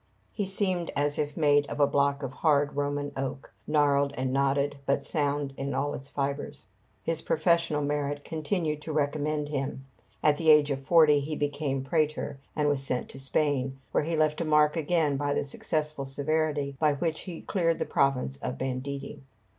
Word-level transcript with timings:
He 0.33 0.47
seemed 0.47 0.91
as 0.95 1.19
if 1.19 1.37
made 1.37 1.67
of 1.67 1.79
a 1.79 1.85
block 1.85 2.23
of 2.23 2.33
hard 2.33 2.75
Roman 2.75 3.11
oak, 3.15 3.53
gnarled 3.67 4.15
and 4.17 4.33
knotted, 4.33 4.77
but 4.87 5.03
sound 5.03 5.53
in 5.57 5.75
all 5.75 5.93
its 5.93 6.09
fibres. 6.09 6.65
His 7.03 7.21
professional 7.21 7.83
merit 7.83 8.23
continued 8.23 8.81
to 8.81 8.93
recommend 8.93 9.49
him. 9.49 9.85
At 10.23 10.37
the 10.37 10.49
age 10.49 10.71
of 10.71 10.81
forty 10.87 11.19
he 11.19 11.35
became 11.35 11.85
prætor, 11.85 12.37
and 12.55 12.67
was 12.67 12.81
sent 12.81 13.09
to 13.09 13.19
Spain, 13.19 13.79
where 13.91 14.03
he 14.03 14.17
left 14.17 14.41
a 14.41 14.45
mark 14.45 14.75
again 14.75 15.17
by 15.17 15.35
the 15.35 15.43
successful 15.43 16.05
severity 16.05 16.75
by 16.79 16.95
which 16.95 17.19
he 17.19 17.41
cleared 17.41 17.77
the 17.77 17.85
province 17.85 18.37
of 18.37 18.57
banditti. 18.57 19.21